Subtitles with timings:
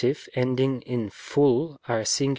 [0.33, 2.29] endings in full are sing.